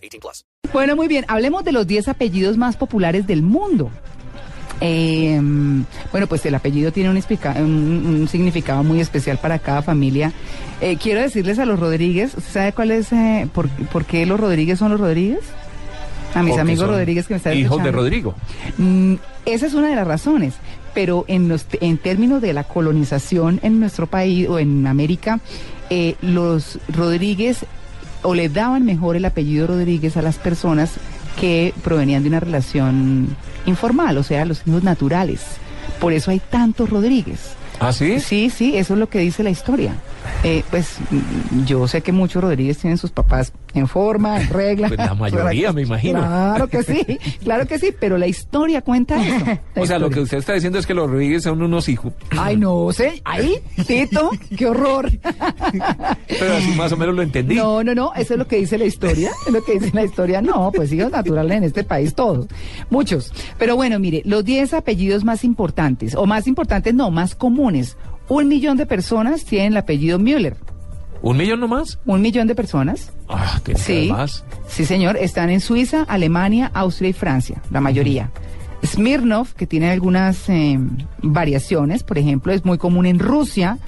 18 0.00 0.20
plus. 0.20 0.44
Bueno, 0.72 0.96
muy 0.96 1.08
bien. 1.08 1.24
Hablemos 1.28 1.64
de 1.64 1.72
los 1.72 1.86
10 1.86 2.08
apellidos 2.08 2.56
más 2.56 2.76
populares 2.76 3.26
del 3.26 3.42
mundo. 3.42 3.90
Eh, 4.82 5.38
bueno, 6.10 6.26
pues 6.26 6.44
el 6.46 6.54
apellido 6.54 6.90
tiene 6.92 7.10
un, 7.10 7.16
explica- 7.18 7.54
un- 7.58 8.18
un 8.20 8.28
significado 8.28 8.82
muy 8.82 9.00
especial 9.00 9.36
para 9.38 9.58
cada 9.58 9.82
familia. 9.82 10.32
Eh, 10.80 10.96
quiero 10.96 11.20
decirles 11.20 11.58
a 11.58 11.66
los 11.66 11.78
Rodríguez, 11.78 12.34
¿usted 12.36 12.50
sabe 12.52 12.72
cuál 12.72 12.90
es, 12.92 13.12
eh, 13.12 13.46
por, 13.52 13.68
por 13.68 14.06
qué 14.06 14.24
los 14.24 14.40
Rodríguez 14.40 14.78
son 14.78 14.90
los 14.92 15.00
Rodríguez? 15.00 15.40
A 16.34 16.42
mis 16.42 16.50
Porque 16.52 16.60
amigos 16.60 16.88
Rodríguez 16.88 17.26
que 17.26 17.34
me 17.34 17.38
están 17.38 17.56
Hijos 17.58 17.82
de. 17.82 17.90
Rodrigo. 17.90 18.34
Mm, 18.78 19.14
esa 19.46 19.66
es 19.66 19.74
una 19.74 19.88
de 19.88 19.96
las 19.96 20.06
razones, 20.06 20.54
pero 20.94 21.24
en, 21.28 21.48
los, 21.48 21.66
en 21.80 21.98
términos 21.98 22.40
de 22.40 22.52
la 22.54 22.64
colonización 22.64 23.58
en 23.62 23.80
nuestro 23.80 24.06
país 24.06 24.48
o 24.48 24.58
en 24.60 24.86
América, 24.86 25.40
eh, 25.90 26.14
los 26.22 26.78
Rodríguez 26.88 27.66
o 28.22 28.34
le 28.34 28.48
daban 28.48 28.84
mejor 28.84 29.16
el 29.16 29.24
apellido 29.24 29.66
Rodríguez 29.66 30.16
a 30.16 30.22
las 30.22 30.38
personas 30.38 30.92
que 31.40 31.72
provenían 31.82 32.22
de 32.22 32.28
una 32.28 32.40
relación 32.40 33.28
informal, 33.66 34.18
o 34.18 34.22
sea, 34.22 34.44
los 34.44 34.62
hijos 34.66 34.82
naturales. 34.82 35.40
Por 36.00 36.12
eso 36.12 36.30
hay 36.30 36.40
tantos 36.40 36.90
Rodríguez. 36.90 37.54
¿Ah, 37.78 37.92
sí? 37.92 38.20
Sí, 38.20 38.50
sí, 38.50 38.76
eso 38.76 38.94
es 38.94 39.00
lo 39.00 39.08
que 39.08 39.20
dice 39.20 39.42
la 39.42 39.50
historia. 39.50 39.94
Eh, 40.42 40.64
pues 40.70 40.96
yo 41.66 41.86
sé 41.86 42.00
que 42.00 42.12
muchos 42.12 42.42
Rodríguez 42.42 42.78
tienen 42.78 42.96
sus 42.96 43.10
papás 43.10 43.52
en 43.74 43.86
forma, 43.86 44.40
en 44.40 44.48
regla. 44.48 44.88
Pues 44.88 44.98
la 44.98 45.14
mayoría, 45.14 45.72
me 45.72 45.82
imagino. 45.82 46.20
Claro 46.20 46.68
que 46.68 46.82
sí, 46.82 47.18
claro 47.42 47.66
que 47.66 47.78
sí, 47.78 47.94
pero 47.98 48.16
la 48.16 48.26
historia 48.26 48.82
cuenta 48.82 49.22
eso. 49.22 49.44
O 49.76 49.86
sea, 49.86 49.98
lo 49.98 50.10
que 50.10 50.20
usted 50.20 50.38
está 50.38 50.52
diciendo 50.52 50.78
es 50.78 50.86
que 50.86 50.94
los 50.94 51.08
Rodríguez 51.08 51.42
son 51.42 51.62
unos 51.62 51.88
hijos. 51.88 52.12
Ay, 52.30 52.56
no 52.56 52.92
sé, 52.92 53.22
ahí, 53.24 53.54
Tito, 53.86 54.30
qué 54.56 54.66
horror. 54.66 55.10
Pero 56.28 56.54
así 56.54 56.70
más 56.76 56.92
o 56.92 56.96
menos 56.96 57.14
lo 57.14 57.22
entendí. 57.22 57.54
No, 57.54 57.82
no, 57.82 57.94
no, 57.94 58.12
eso 58.14 58.34
es 58.34 58.38
lo 58.38 58.46
que 58.46 58.56
dice 58.56 58.76
la 58.76 58.84
historia. 58.84 59.30
Es 59.46 59.52
lo 59.52 59.64
que 59.64 59.78
dice 59.78 59.90
la 59.94 60.04
historia. 60.04 60.42
No, 60.42 60.70
pues 60.72 60.92
hijos 60.92 61.10
naturales 61.10 61.56
en 61.56 61.64
este 61.64 61.84
país 61.84 62.14
todos. 62.14 62.46
Muchos. 62.90 63.32
Pero 63.58 63.76
bueno, 63.76 63.98
mire, 63.98 64.22
los 64.24 64.44
10 64.44 64.74
apellidos 64.74 65.24
más 65.24 65.44
importantes, 65.44 66.14
o 66.14 66.26
más 66.26 66.46
importantes 66.46 66.94
no, 66.94 67.10
más 67.10 67.34
comunes. 67.34 67.96
Un 68.30 68.48
millón 68.48 68.78
de 68.78 68.86
personas 68.86 69.44
tienen 69.44 69.72
el 69.72 69.76
apellido 69.78 70.18
Müller. 70.18 70.56
¿Un 71.20 71.36
millón 71.36 71.60
nomás? 71.60 71.98
Un 72.06 72.22
millón 72.22 72.46
de 72.46 72.54
personas. 72.54 73.12
Ah, 73.28 73.60
que 73.62 73.76
Sí, 73.76 74.08
más. 74.10 74.44
sí, 74.68 74.86
señor. 74.86 75.18
Están 75.18 75.50
en 75.50 75.60
Suiza, 75.60 76.04
Alemania, 76.08 76.70
Austria 76.72 77.10
y 77.10 77.12
Francia, 77.12 77.60
la 77.70 77.80
mayoría. 77.82 78.30
Smirnov, 78.86 79.52
que 79.54 79.66
tiene 79.66 79.90
algunas 79.90 80.48
eh, 80.48 80.78
variaciones, 81.22 82.02
por 82.02 82.16
ejemplo, 82.16 82.52
es 82.52 82.64
muy 82.64 82.78
común 82.78 83.04
en 83.04 83.18
Rusia 83.18 83.78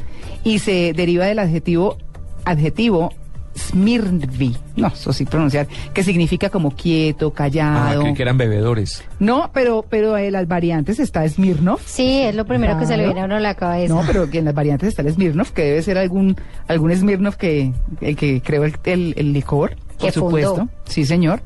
y 0.45 0.59
se 0.59 0.93
deriva 0.93 1.25
del 1.25 1.39
adjetivo 1.39 1.97
adjetivo 2.45 3.15
Smirnvi, 3.57 4.57
no, 4.77 4.89
eso 4.89 5.13
sí 5.13 5.25
pronunciar, 5.25 5.67
que 5.93 6.03
significa 6.03 6.51
como 6.51 6.71
quieto, 6.71 7.29
Ah, 7.29 7.35
callado. 7.37 8.01
creí 8.03 8.15
que 8.15 8.23
eran 8.23 8.39
bebedores. 8.39 9.05
No, 9.19 9.51
pero 9.53 9.85
pero 9.89 10.17
en 10.19 10.33
las 10.33 10.47
variantes 10.49 10.99
está 10.99 11.29
Smirnov. 11.29 11.81
Sí, 11.85 12.23
es 12.23 12.35
lo 12.35 12.45
primero 12.45 12.79
que 12.79 12.87
se 12.87 12.97
le 12.97 13.05
viene 13.05 13.21
a 13.23 13.25
uno 13.25 13.37
a 13.37 13.41
la 13.41 13.55
cabeza. 13.55 13.93
No, 13.95 14.03
pero 14.07 14.31
que 14.31 14.39
en 14.39 14.47
las 14.47 14.55
variantes 14.55 14.89
está 14.91 15.03
el 15.03 15.13
Smirnov, 15.13 15.53
que 15.53 15.63
debe 15.63 15.83
ser 15.83 15.99
algún 15.99 16.37
algún 16.69 16.95
Smirnov 16.95 17.37
que 17.37 17.73
el 18.01 18.17
que 18.17 18.41
creó 18.43 18.65
el, 18.65 18.75
el- 18.85 19.15
el 19.17 19.33
licor, 19.33 19.77
por 19.77 19.97
Que 19.99 20.13
fundó. 20.13 20.27
supuesto. 20.29 20.69
Sí, 20.85 21.05
señor. 21.07 21.43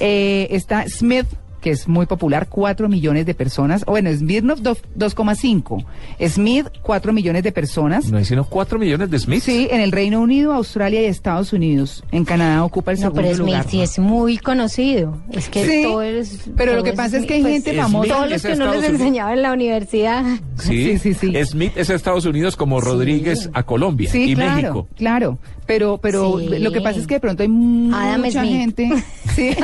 Eh, 0.00 0.48
está 0.50 0.84
Smith, 0.88 1.26
que 1.60 1.70
es 1.70 1.86
muy 1.88 2.06
popular, 2.06 2.48
4 2.48 2.88
millones 2.88 3.26
de 3.26 3.34
personas. 3.34 3.82
O 3.86 3.92
bueno, 3.92 4.10
Smirnov 4.12 4.60
dos- 4.62 4.82
2,5. 4.96 5.84
Smith, 6.28 6.66
4 6.82 7.12
millones 7.12 7.42
de 7.42 7.52
personas. 7.52 8.10
No 8.10 8.18
hay 8.18 8.24
sino 8.24 8.44
cuatro 8.44 8.78
millones 8.78 9.10
de 9.10 9.18
Smiths. 9.18 9.44
Sí, 9.44 9.68
en 9.70 9.80
el 9.80 9.92
Reino 9.92 10.20
Unido, 10.20 10.52
Australia 10.52 11.02
y 11.02 11.06
Estados 11.06 11.52
Unidos. 11.52 12.02
En 12.12 12.24
Canadá 12.24 12.64
ocupa 12.64 12.92
el 12.92 12.98
No, 12.98 13.02
segundo 13.08 13.22
pero 13.22 13.34
Smith 13.34 13.46
lugar. 13.48 13.66
sí 13.68 13.80
es 13.80 13.98
muy 13.98 14.38
conocido. 14.38 15.18
Es 15.32 15.48
que 15.48 15.64
Sí, 15.66 15.82
todo 15.84 16.02
es. 16.02 16.50
pero 16.56 16.74
lo 16.76 16.82
que 16.82 16.92
pasa 16.92 17.18
es 17.18 17.26
que 17.26 17.34
hay 17.34 17.40
pues, 17.42 17.52
gente 17.54 17.70
Smith 17.72 17.82
famosa. 17.82 18.14
Todos 18.14 18.30
los 18.30 18.42
que 18.42 18.52
uno 18.52 18.74
les 18.74 18.84
enseñaba 18.88 19.32
en 19.32 19.42
la 19.42 19.52
universidad. 19.52 20.24
Sí, 20.58 20.98
Sí, 20.98 21.14
sí, 21.14 21.14
sí. 21.14 21.44
Smith 21.44 21.72
es 21.76 21.90
a 21.90 21.94
Estados 21.94 22.24
Unidos 22.24 22.56
como 22.56 22.80
Rodríguez 22.80 23.50
a 23.52 23.62
Colombia 23.64 24.10
Sí, 24.10 24.30
y 24.30 24.34
claro, 24.34 24.54
México. 24.56 24.88
claro. 24.96 25.38
Pero, 25.66 25.98
pero 25.98 26.38
Sí. 26.40 26.58
lo 26.58 26.72
que 26.72 26.80
pasa 26.80 26.98
es 26.98 27.06
que 27.06 27.14
de 27.14 27.20
pronto 27.20 27.42
hay 27.44 27.48
Adam 27.92 28.20
mucha 28.22 28.42
Smith. 28.42 28.52
gente, 28.56 28.90
sí, 29.40 29.56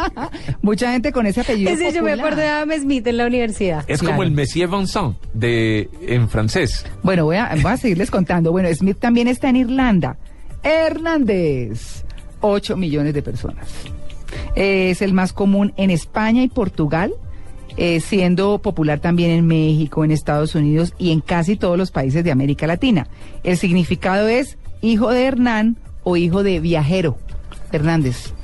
mucha 0.62 0.92
gente 0.92 1.12
con 1.12 1.26
ese 1.26 1.40
apellido. 1.40 1.70
Ese 1.70 1.92
yo 1.92 2.02
me 2.02 2.12
acuerdo 2.12 2.40
de 2.40 2.46
Adam 2.48 2.70
Smith 2.80 3.06
en 3.06 3.16
la 3.16 3.26
universidad. 3.26 3.84
Es 3.88 4.00
Claro. 4.00 4.14
como 4.16 4.22
el 4.22 4.30
Monsieur 4.32 4.68
Vincent 4.70 5.16
de 5.34 5.88
en 6.02 6.28
francés. 6.28 6.84
Bueno, 7.02 7.24
voy 7.24 7.36
a, 7.36 7.54
voy 7.62 7.72
a 7.72 7.76
seguirles 7.76 8.10
contando. 8.10 8.52
Bueno, 8.52 8.68
Smith 8.74 8.98
también 8.98 9.28
está 9.28 9.48
en 9.48 9.56
Irlanda. 9.56 10.16
Hernández, 10.62 12.04
8 12.40 12.76
millones 12.76 13.14
de 13.14 13.22
personas. 13.22 13.66
Es 14.54 15.02
el 15.02 15.12
más 15.12 15.32
común 15.32 15.72
en 15.76 15.90
España 15.90 16.42
y 16.42 16.48
Portugal, 16.48 17.12
eh, 17.76 18.00
siendo 18.00 18.58
popular 18.58 19.00
también 19.00 19.30
en 19.30 19.46
México, 19.46 20.04
en 20.04 20.10
Estados 20.10 20.54
Unidos 20.54 20.92
y 20.98 21.12
en 21.12 21.20
casi 21.20 21.56
todos 21.56 21.78
los 21.78 21.90
países 21.90 22.22
de 22.24 22.30
América 22.30 22.66
Latina. 22.66 23.08
El 23.42 23.56
significado 23.56 24.28
es 24.28 24.58
hijo 24.82 25.10
de 25.10 25.24
Hernán 25.24 25.76
o 26.04 26.16
hijo 26.16 26.42
de 26.42 26.60
viajero. 26.60 27.16
Hernández. 27.72 28.34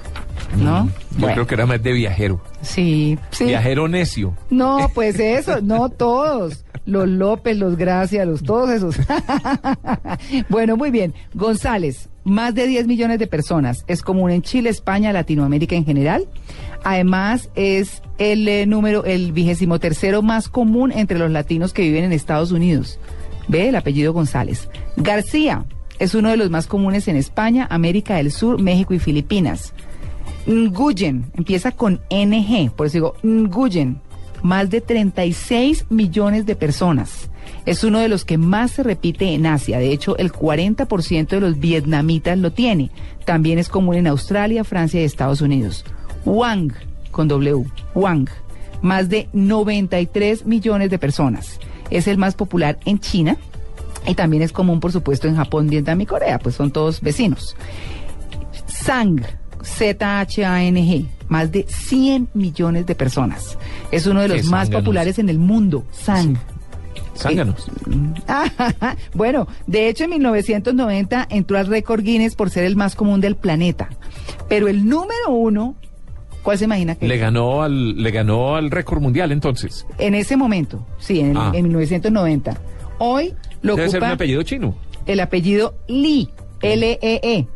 ¿No? 0.56 0.84
Mm, 0.84 0.88
Yo 0.88 0.92
Bueno, 1.18 1.34
creo 1.34 1.46
que 1.46 1.54
era 1.54 1.66
más 1.66 1.82
de 1.82 1.92
viajero. 1.92 2.40
sí, 2.62 3.18
sí. 3.30 3.44
Viajero 3.46 3.88
necio. 3.88 4.34
No, 4.50 4.90
pues 4.94 5.18
eso, 5.18 5.60
no 5.60 5.88
todos. 5.88 6.64
Los 6.84 7.08
López, 7.08 7.56
los 7.56 7.76
Gracia, 7.76 8.24
los 8.24 8.42
todos 8.44 8.70
esos. 8.70 8.96
bueno, 10.48 10.76
muy 10.76 10.90
bien. 10.90 11.14
González, 11.34 12.08
más 12.24 12.54
de 12.54 12.66
10 12.66 12.86
millones 12.86 13.18
de 13.18 13.26
personas. 13.26 13.84
Es 13.88 14.02
común 14.02 14.30
en 14.30 14.42
Chile, 14.42 14.70
España, 14.70 15.12
Latinoamérica 15.12 15.74
en 15.74 15.84
general. 15.84 16.26
Además, 16.84 17.50
es 17.56 18.02
el 18.18 18.46
eh, 18.46 18.66
número, 18.66 19.04
el 19.04 19.32
vigésimo 19.32 19.80
tercero 19.80 20.22
más 20.22 20.48
común 20.48 20.92
entre 20.92 21.18
los 21.18 21.30
latinos 21.30 21.72
que 21.72 21.82
viven 21.82 22.04
en 22.04 22.12
Estados 22.12 22.52
Unidos. 22.52 22.98
Ve 23.48 23.68
el 23.68 23.76
apellido 23.76 24.12
González. 24.12 24.68
García 24.96 25.64
es 25.98 26.14
uno 26.14 26.30
de 26.30 26.36
los 26.36 26.50
más 26.50 26.66
comunes 26.66 27.08
en 27.08 27.16
España, 27.16 27.66
América 27.70 28.16
del 28.16 28.30
Sur, 28.30 28.60
México 28.60 28.94
y 28.94 28.98
Filipinas. 28.98 29.72
Nguyen, 30.46 31.26
empieza 31.34 31.72
con 31.72 32.00
NG, 32.10 32.70
por 32.70 32.86
eso 32.86 32.94
digo 32.94 33.14
Nguyen, 33.22 34.00
más 34.42 34.70
de 34.70 34.80
36 34.80 35.86
millones 35.90 36.46
de 36.46 36.54
personas. 36.54 37.30
Es 37.64 37.82
uno 37.84 37.98
de 37.98 38.08
los 38.08 38.24
que 38.24 38.38
más 38.38 38.72
se 38.72 38.82
repite 38.82 39.34
en 39.34 39.46
Asia, 39.46 39.78
de 39.78 39.92
hecho 39.92 40.16
el 40.18 40.32
40% 40.32 41.28
de 41.28 41.40
los 41.40 41.58
vietnamitas 41.58 42.38
lo 42.38 42.52
tiene. 42.52 42.90
También 43.24 43.58
es 43.58 43.68
común 43.68 43.96
en 43.96 44.06
Australia, 44.06 44.62
Francia 44.64 45.00
y 45.00 45.04
Estados 45.04 45.40
Unidos. 45.40 45.84
Wang, 46.24 46.72
con 47.10 47.28
W, 47.28 47.64
Wang, 47.94 48.28
más 48.82 49.08
de 49.08 49.28
93 49.32 50.46
millones 50.46 50.90
de 50.90 50.98
personas. 50.98 51.58
Es 51.90 52.06
el 52.06 52.18
más 52.18 52.34
popular 52.34 52.78
en 52.84 52.98
China 52.98 53.36
y 54.06 54.14
también 54.14 54.42
es 54.42 54.52
común, 54.52 54.78
por 54.78 54.92
supuesto, 54.92 55.26
en 55.26 55.36
Japón, 55.36 55.68
Vietnam 55.68 56.00
y 56.00 56.06
Corea, 56.06 56.38
pues 56.38 56.54
son 56.54 56.70
todos 56.70 57.00
vecinos. 57.00 57.56
Sang, 58.66 59.20
Z-H-A-N-G, 59.62 61.06
más 61.28 61.52
de 61.52 61.64
100 61.68 62.28
millones 62.34 62.86
de 62.86 62.94
personas. 62.94 63.58
Es 63.90 64.06
uno 64.06 64.20
de 64.22 64.28
los 64.28 64.44
más 64.44 64.70
populares 64.70 65.18
en 65.18 65.28
el 65.28 65.38
mundo. 65.38 65.84
Sang. 65.92 66.36
Zánganos. 67.16 67.66
bueno, 69.14 69.48
de 69.66 69.88
hecho 69.88 70.04
en 70.04 70.10
1990 70.10 71.26
entró 71.30 71.56
al 71.58 71.66
récord 71.66 72.02
Guinness 72.02 72.34
por 72.34 72.50
ser 72.50 72.64
el 72.64 72.76
más 72.76 72.94
común 72.94 73.20
del 73.20 73.36
planeta. 73.36 73.88
Pero 74.48 74.68
el 74.68 74.86
número 74.86 75.30
uno, 75.30 75.76
¿cuál 76.42 76.58
se 76.58 76.64
imagina 76.64 76.94
que 76.94 77.08
Le 77.08 77.16
ganó 77.16 77.62
al 77.62 78.02
le 78.02 78.10
ganó 78.10 78.56
al 78.56 78.70
récord 78.70 79.00
mundial 79.00 79.32
entonces. 79.32 79.86
en 79.98 80.14
ese 80.14 80.36
momento? 80.36 80.86
Sí, 80.98 81.20
en, 81.20 81.30
el- 81.30 81.36
Ah. 81.38 81.52
en 81.54 81.62
1990. 81.64 82.56
Hoy 82.98 83.34
lo 83.62 83.76
Debe 83.76 83.88
ser 83.88 84.00
un 84.00 84.04
ocupa 84.04 84.14
apellido 84.14 84.42
chino. 84.42 84.74
el 85.06 85.20
apellido 85.20 85.74
Lee, 85.88 86.28
L-E-E, 86.60 87.46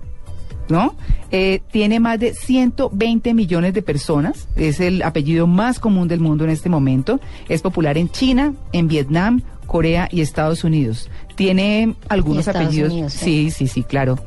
¿no? 0.70 0.94
Eh, 1.30 1.60
tiene 1.70 2.00
más 2.00 2.18
de 2.18 2.34
120 2.34 3.34
millones 3.34 3.74
de 3.74 3.82
personas, 3.82 4.48
es 4.56 4.80
el 4.80 5.02
apellido 5.02 5.46
más 5.46 5.78
común 5.78 6.08
del 6.08 6.20
mundo 6.20 6.44
en 6.44 6.50
este 6.50 6.68
momento, 6.68 7.20
es 7.48 7.62
popular 7.62 7.98
en 7.98 8.08
China, 8.10 8.54
en 8.72 8.88
Vietnam, 8.88 9.42
Corea 9.66 10.08
y 10.10 10.20
Estados 10.20 10.64
Unidos. 10.64 11.08
Tiene 11.36 11.94
algunos 12.08 12.48
apellidos. 12.48 12.92
Unidos, 12.92 13.12
sí. 13.12 13.50
sí, 13.50 13.50
sí, 13.50 13.66
sí, 13.68 13.82
claro. 13.84 14.18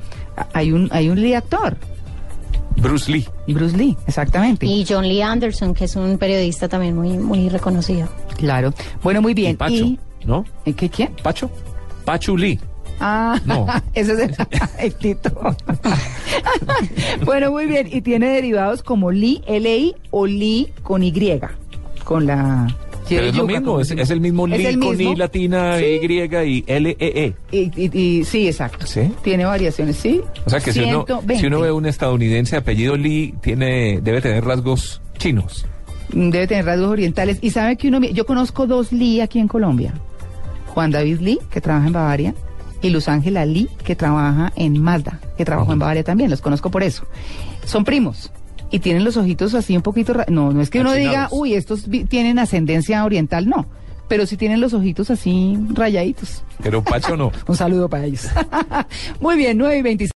Hay 0.53 0.71
un, 0.71 0.89
hay 0.91 1.09
un 1.09 1.19
Lee 1.21 1.33
actor. 1.33 1.77
Bruce 2.77 3.11
Lee. 3.11 3.27
Y 3.45 3.53
Bruce 3.53 3.77
Lee, 3.77 3.95
exactamente. 4.07 4.65
Y 4.65 4.83
John 4.87 5.07
Lee 5.07 5.21
Anderson, 5.21 5.73
que 5.75 5.85
es 5.85 5.95
un 5.95 6.17
periodista 6.17 6.67
también 6.67 6.95
muy, 6.95 7.17
muy 7.19 7.49
reconocido. 7.49 8.07
Claro. 8.37 8.73
Bueno, 9.03 9.21
muy 9.21 9.33
bien. 9.35 9.51
Y 9.51 9.55
Pacho, 9.55 9.73
Y- 9.75 9.99
¿no? 10.25 10.43
¿eh, 10.65 10.73
¿Qué 10.73 10.89
quién? 10.89 11.11
Pacho. 11.21 11.51
Pachu 12.05 12.35
Lee. 12.35 12.59
Ah, 12.99 13.39
No. 13.45 13.67
ese 13.93 14.13
es 14.13 14.19
el, 14.19 14.35
el 14.79 14.95
Tito. 14.95 15.29
bueno, 17.25 17.51
muy 17.51 17.65
bien. 17.65 17.87
Y 17.91 18.01
tiene 18.01 18.29
derivados 18.29 18.83
como 18.83 19.11
Li, 19.11 19.41
L-I 19.47 19.95
o 20.11 20.25
Li 20.25 20.69
con 20.83 21.03
Y. 21.03 21.13
Con 22.03 22.25
la... 22.25 22.67
Pero 23.09 23.25
es 23.27 23.35
lo 23.35 23.45
mismo, 23.45 23.79
es, 23.81 23.91
el 23.91 24.21
mismo 24.21 24.47
Es 24.47 24.57
Lee 24.57 24.65
el 24.65 24.79
con 24.79 24.97
mismo. 24.97 25.13
I 25.13 25.15
latina, 25.17 25.77
Sí. 25.77 25.99
Y 26.01 26.05
y 26.07 26.63
L 26.67 26.97
E. 26.99 27.33
Y, 27.51 27.57
y- 27.75 27.91
y- 28.19 28.23
sí, 28.23 28.47
exacto. 28.47 28.87
¿Sí? 28.87 29.11
Tiene 29.23 29.45
variaciones, 29.45 29.97
sí. 29.97 30.21
O 30.45 30.49
sea 30.49 30.59
que 30.61 30.71
si 30.71 30.79
uno, 30.79 31.03
120. 31.05 31.37
si 31.37 31.45
uno 31.47 31.59
ve 31.59 31.71
un 31.71 31.85
estadounidense 31.85 32.51
de 32.55 32.57
apellido 32.61 32.95
Lee, 32.95 33.35
tiene, 33.41 33.99
debe 34.01 34.21
tener 34.21 34.45
rasgos 34.45 35.01
chinos. 35.17 35.65
Debe 36.13 36.47
tener 36.47 36.65
rasgos 36.65 36.87
orientales. 36.89 37.39
Y 37.41 37.49
sabe 37.51 37.75
que 37.75 37.89
uno... 37.89 37.99
Yo 37.99 38.25
conozco 38.25 38.67
dos 38.67 38.91
Lee 38.93 39.19
aquí 39.19 39.39
en 39.39 39.47
Colombia. 39.49 39.93
Juan 40.67 40.89
David 40.89 41.19
Lee, 41.19 41.39
que 41.51 41.61
trabaja 41.61 41.87
en 41.87 41.93
Bavaria, 41.93 42.33
y 42.83 42.89
Luz 42.89 43.07
Ángela 43.07 43.45
Lee, 43.45 43.69
que 43.83 43.95
trabaja 43.95 44.51
en 44.55 44.79
Mazda, 44.79 45.19
que 45.37 45.45
trabajó 45.45 45.73
en 45.73 45.79
Bavaria 45.79 46.03
también. 46.03 46.29
Los 46.29 46.41
conozco 46.41 46.69
por 46.69 46.83
eso. 46.83 47.05
Son 47.65 47.85
primos. 47.85 48.31
Y 48.69 48.79
tienen 48.79 49.03
los 49.03 49.17
ojitos 49.17 49.53
así 49.53 49.75
un 49.75 49.81
poquito... 49.81 50.13
No, 50.27 50.51
no 50.51 50.61
es 50.61 50.69
que 50.69 50.81
uno 50.81 50.93
diga, 50.93 51.29
uy, 51.31 51.53
estos 51.53 51.87
tienen 52.09 52.39
ascendencia 52.39 53.05
oriental, 53.05 53.47
no. 53.47 53.65
Pero 54.09 54.25
sí 54.25 54.35
tienen 54.35 54.59
los 54.59 54.73
ojitos 54.73 55.09
así 55.09 55.57
rayaditos. 55.69 56.43
Pero 56.61 56.83
Pacho 56.83 57.15
no. 57.15 57.31
Un 57.47 57.55
saludo 57.55 57.87
para 57.87 58.05
ellos. 58.05 58.27
Muy 59.21 59.37
bien, 59.37 59.57
9 59.57 59.77
y 59.77 59.81
26. 59.81 60.11